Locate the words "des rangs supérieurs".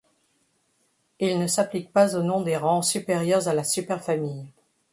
2.41-3.47